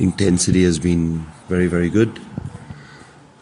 intensity 0.00 0.64
has 0.64 0.78
been 0.78 1.26
very, 1.48 1.66
very 1.66 1.90
good. 1.90 2.18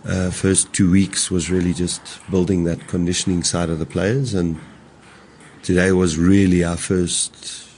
Uh, 0.05 0.31
first 0.31 0.73
two 0.73 0.91
weeks 0.91 1.31
was 1.31 1.51
really 1.51 1.73
just 1.73 2.03
building 2.31 2.65
that 2.65 2.87
conditioning 2.89 3.43
side 3.43 3.71
of 3.71 3.79
the 3.79 3.87
players, 3.87 4.35
and 4.35 4.59
today 5.63 5.93
was 5.93 6.19
really 6.19 6.65
our 6.65 6.77
first 6.77 7.69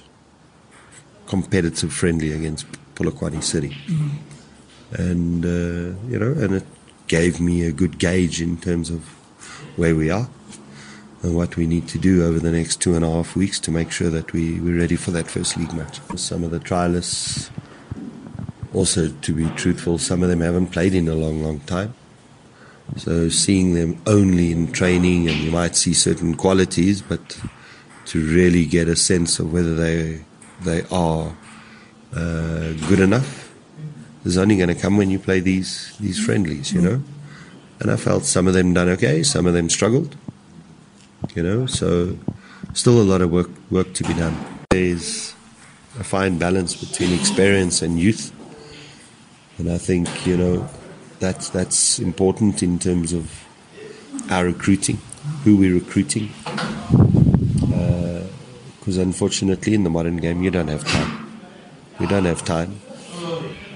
competitive 1.26 1.92
friendly 1.92 2.32
against 2.32 2.66
Polokwane 2.94 3.42
City. 3.42 3.76
Mm-hmm. 3.86 4.16
And, 4.94 5.44
uh, 5.44 5.96
you 6.08 6.18
know, 6.18 6.32
and 6.32 6.54
it 6.56 6.66
gave 7.06 7.40
me 7.40 7.64
a 7.64 7.72
good 7.72 7.98
gauge 7.98 8.40
in 8.40 8.56
terms 8.56 8.90
of 8.90 9.04
where 9.76 9.94
we 9.94 10.10
are 10.10 10.28
and 11.22 11.36
what 11.36 11.56
we 11.56 11.66
need 11.66 11.86
to 11.88 11.98
do 11.98 12.24
over 12.24 12.40
the 12.40 12.50
next 12.50 12.80
two 12.80 12.94
and 12.94 13.04
a 13.04 13.10
half 13.10 13.36
weeks 13.36 13.60
to 13.60 13.70
make 13.70 13.92
sure 13.92 14.10
that 14.10 14.32
we, 14.32 14.60
we're 14.60 14.78
ready 14.78 14.96
for 14.96 15.10
that 15.12 15.28
first 15.28 15.56
league 15.56 15.72
match. 15.74 16.00
Some 16.16 16.42
of 16.42 16.50
the 16.50 16.58
trialists, 16.58 17.50
also 18.72 19.08
to 19.08 19.32
be 19.32 19.48
truthful, 19.50 19.98
some 19.98 20.22
of 20.22 20.28
them 20.28 20.40
haven't 20.40 20.68
played 20.68 20.94
in 20.94 21.08
a 21.08 21.14
long, 21.14 21.42
long 21.42 21.60
time. 21.60 21.94
So 22.96 23.28
seeing 23.28 23.74
them 23.74 24.00
only 24.06 24.50
in 24.50 24.72
training 24.72 25.28
and 25.28 25.38
you 25.38 25.50
might 25.50 25.76
see 25.76 25.94
certain 25.94 26.34
qualities, 26.34 27.02
but 27.02 27.40
to 28.06 28.24
really 28.26 28.66
get 28.66 28.88
a 28.88 28.96
sense 28.96 29.38
of 29.38 29.52
whether 29.52 29.74
they 29.74 30.24
they 30.62 30.82
are 30.90 31.34
uh, 32.14 32.72
good 32.88 33.00
enough 33.00 33.54
is 34.24 34.36
only 34.36 34.56
going 34.56 34.68
to 34.68 34.74
come 34.74 34.96
when 34.96 35.10
you 35.10 35.18
play 35.18 35.40
these 35.40 35.96
these 35.98 36.22
friendlies, 36.24 36.72
you 36.72 36.80
know. 36.80 37.02
And 37.78 37.90
I 37.90 37.96
felt 37.96 38.24
some 38.24 38.46
of 38.46 38.54
them 38.54 38.74
done 38.74 38.88
okay, 38.90 39.22
some 39.22 39.46
of 39.46 39.54
them 39.54 39.70
struggled, 39.70 40.16
you 41.34 41.42
know. 41.42 41.66
So 41.66 42.18
still 42.74 43.00
a 43.00 43.06
lot 43.06 43.22
of 43.22 43.30
work 43.30 43.50
work 43.70 43.94
to 43.94 44.04
be 44.04 44.14
done. 44.14 44.36
There's 44.70 45.34
a 45.98 46.04
fine 46.04 46.38
balance 46.38 46.74
between 46.74 47.12
experience 47.18 47.82
and 47.82 47.98
youth, 47.98 48.32
and 49.60 49.70
I 49.70 49.76
think 49.76 50.26
you 50.26 50.38
know 50.38 50.68
that's 51.18 51.50
that's 51.50 51.98
important 51.98 52.62
in 52.62 52.78
terms 52.78 53.12
of 53.12 53.44
our 54.30 54.46
recruiting, 54.46 54.98
who 55.44 55.58
we're 55.58 55.74
recruiting 55.74 56.30
uh, 57.74 58.24
because 58.78 58.96
unfortunately 58.96 59.74
in 59.74 59.84
the 59.84 59.90
modern 59.90 60.16
game 60.16 60.42
you 60.42 60.50
don't 60.50 60.68
have 60.68 60.84
time. 60.84 61.42
You 62.00 62.06
don't 62.06 62.24
have 62.24 62.42
time. 62.42 62.80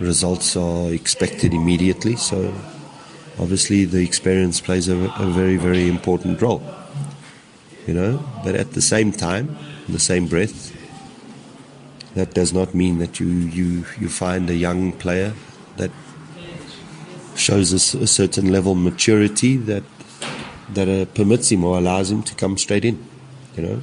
Results 0.01 0.57
are 0.57 0.91
expected 0.91 1.53
immediately, 1.53 2.17
so 2.17 2.55
obviously 3.39 3.85
the 3.85 4.03
experience 4.03 4.63
plays 4.63 4.89
a, 4.89 4.97
a 4.97 5.27
very, 5.27 5.59
very 5.59 5.87
important 5.87 6.41
role. 6.41 6.63
You 7.87 7.93
know, 7.93 8.25
but 8.43 8.55
at 8.55 8.73
the 8.73 8.81
same 8.81 9.13
time, 9.13 9.55
in 9.87 9.93
the 9.93 10.01
same 10.01 10.27
breath, 10.27 10.75
that 12.15 12.33
does 12.33 12.55
not 12.55 12.75
mean 12.75 12.97
that 12.98 13.21
you, 13.21 13.27
you, 13.27 13.85
you 14.01 14.09
find 14.09 14.48
a 14.48 14.55
young 14.55 14.93
player 14.93 15.35
that 15.77 15.91
shows 17.36 17.72
a, 17.72 17.98
a 17.98 18.06
certain 18.06 18.53
level 18.53 18.72
of 18.72 18.78
maturity 18.78 19.56
that 19.56 19.83
that 20.72 20.89
uh, 20.89 21.05
permits 21.14 21.50
him 21.53 21.64
or 21.64 21.78
allows 21.78 22.11
him 22.11 22.22
to 22.22 22.34
come 22.34 22.56
straight 22.56 22.84
in. 22.84 23.05
You 23.56 23.62
know, 23.62 23.83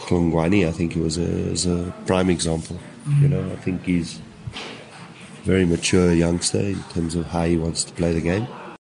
Hlongwane, 0.00 0.66
I 0.66 0.72
think 0.72 0.94
he 0.94 1.00
was 1.00 1.16
a, 1.18 1.22
is 1.22 1.66
a 1.66 1.94
prime 2.06 2.30
example. 2.30 2.78
You 3.20 3.28
know, 3.28 3.50
I 3.52 3.56
think 3.56 3.84
he's 3.84 4.20
very 5.44 5.64
mature 5.64 6.12
youngster 6.12 6.60
in 6.60 6.82
terms 6.94 7.14
of 7.14 7.26
how 7.26 7.44
he 7.44 7.56
wants 7.56 7.84
to 7.84 7.92
play 7.94 8.12
the 8.12 8.20
game. 8.20 8.46